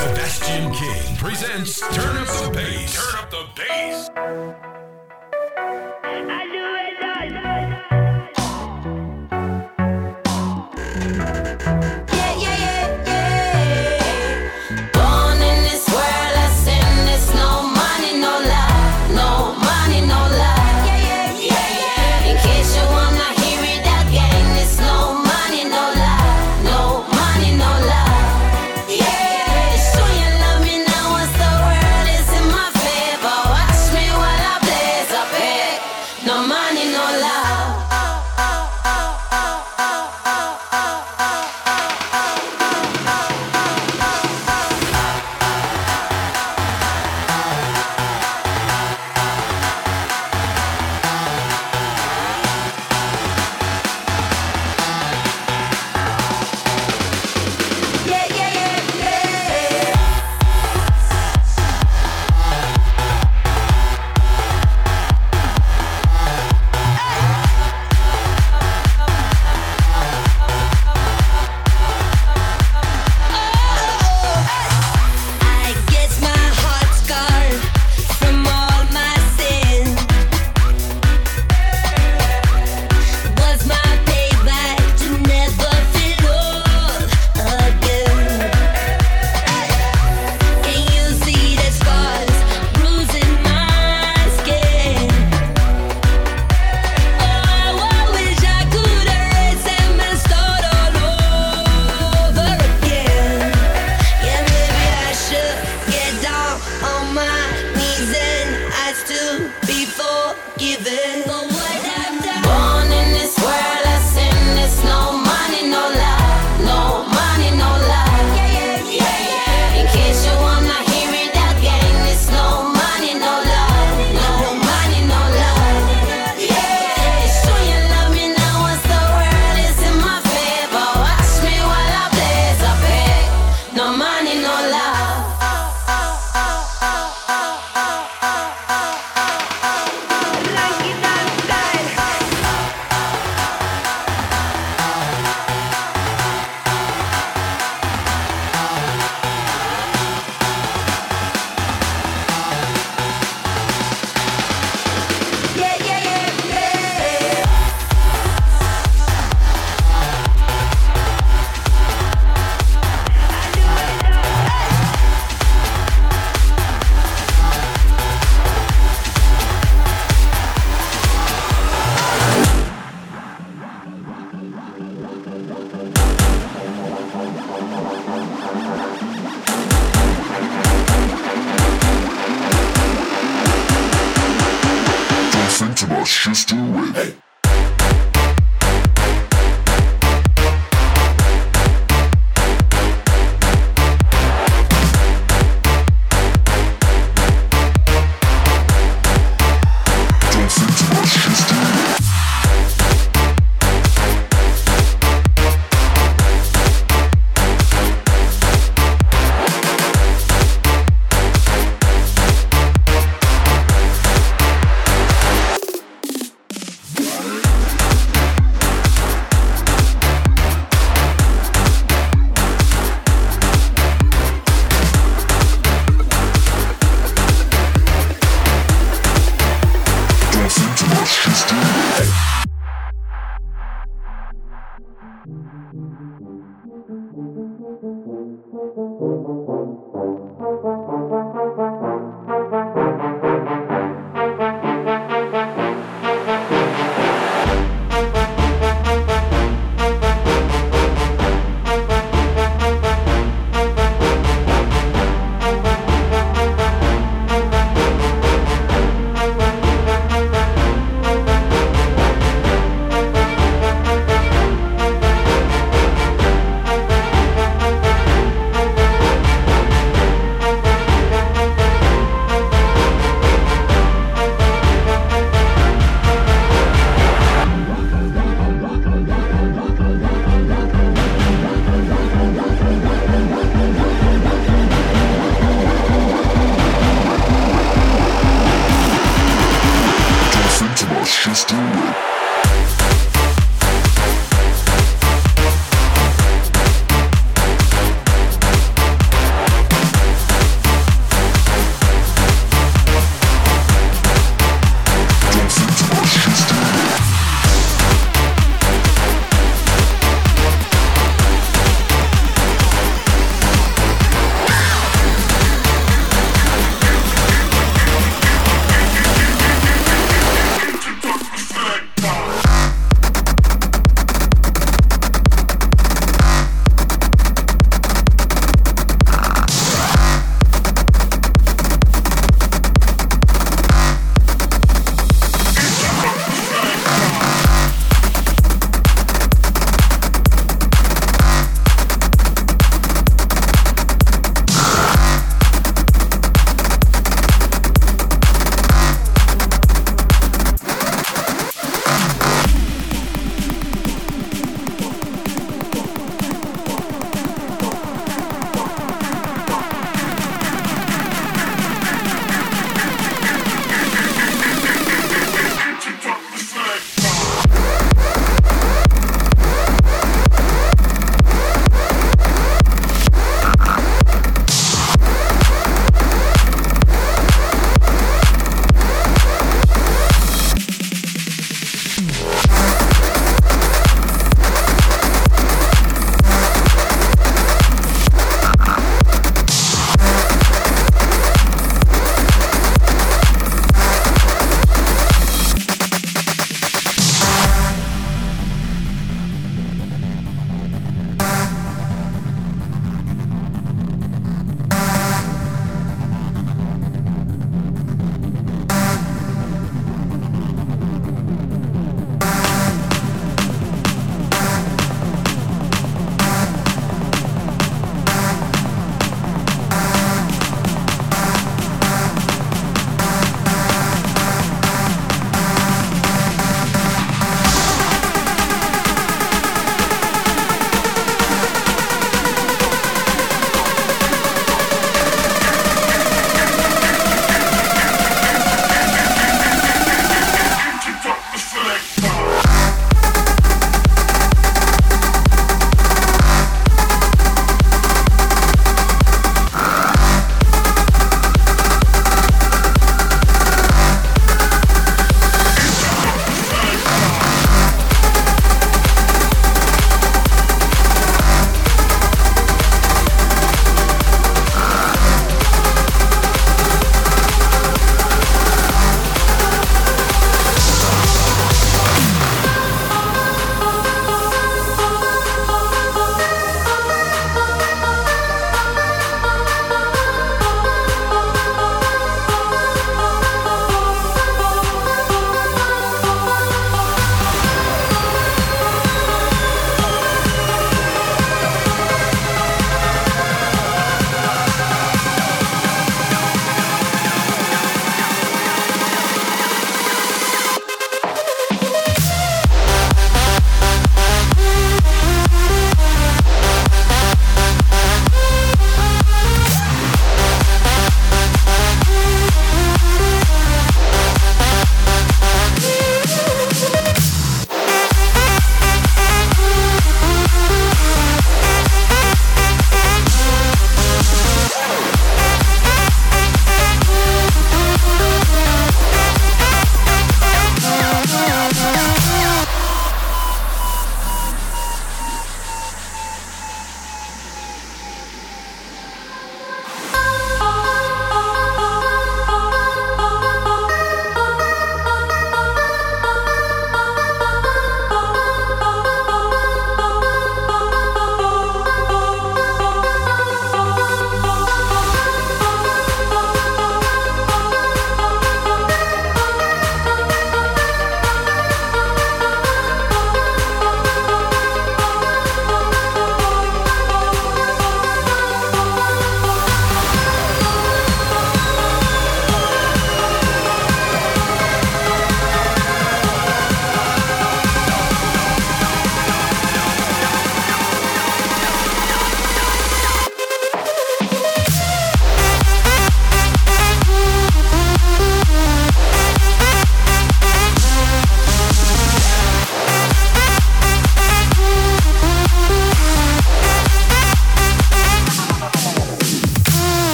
Sebastian 0.00 0.72
King 0.72 1.16
presents 1.16 1.80
Turn 1.94 2.16
Up 2.16 2.26
the 2.26 2.50
Bass. 2.54 2.96
Turn 2.96 3.20
Up 3.20 3.30
the 3.30 3.46
Bass. 3.54 4.89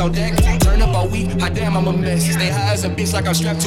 on 0.00 0.12
deck. 0.12 0.34
Turn 0.60 0.82
up 0.82 0.94
all 0.94 1.08
week, 1.08 1.28
I 1.42 1.48
damn, 1.48 1.76
I'm 1.76 1.86
a 1.86 1.92
mess. 1.92 2.24
Stay 2.24 2.48
high 2.48 2.72
as 2.72 2.84
a 2.84 2.88
bitch 2.88 3.12
like 3.12 3.26
I'm 3.26 3.34
strapped 3.34 3.60
to 3.62 3.65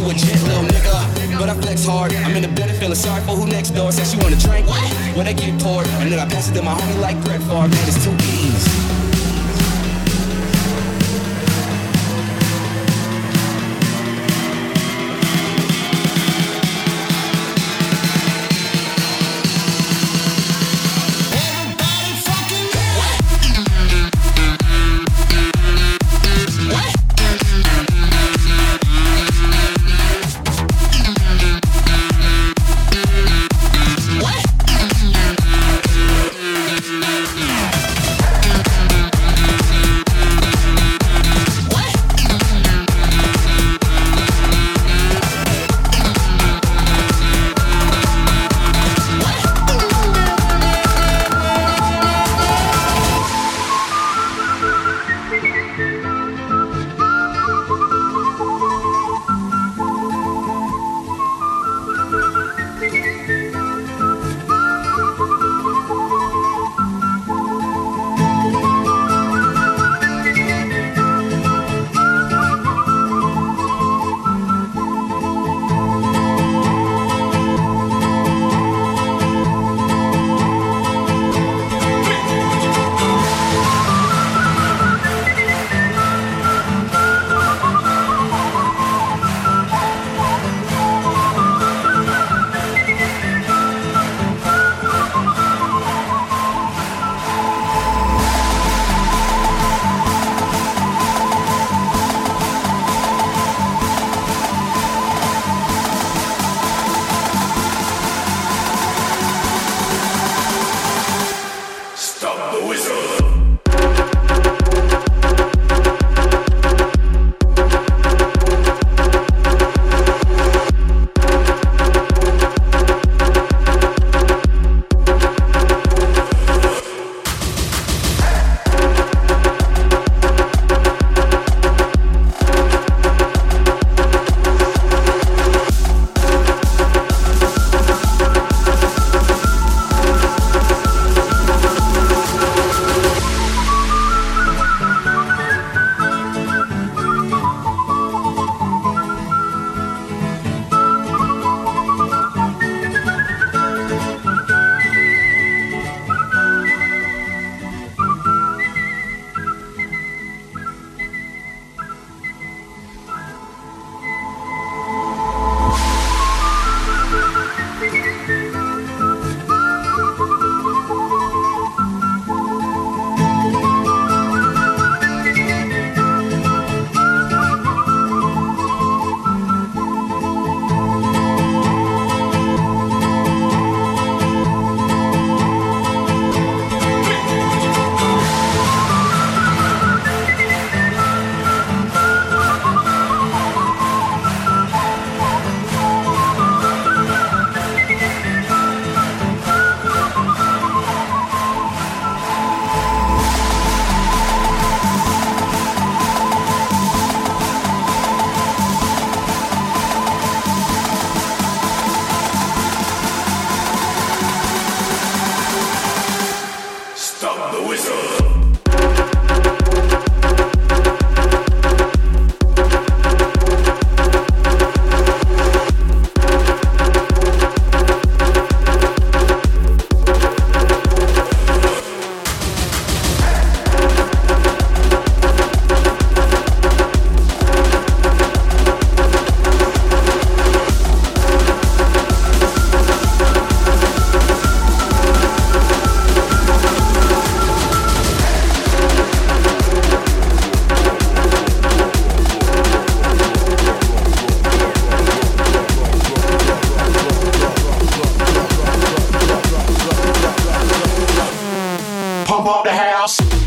pump 262.29 262.45
up 262.45 262.63
the 262.63 262.71
house. 262.71 263.38